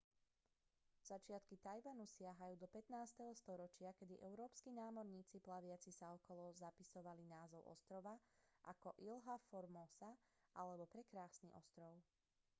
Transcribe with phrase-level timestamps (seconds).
[1.09, 3.37] začiatky taiwanu siahajú do 15.
[3.41, 8.15] storočia kedy európski námorníci plaviaci sa okolo zapisovali názov ostrova
[8.73, 10.09] ako ilha formosa
[10.61, 11.93] alebo prekrásny ostrov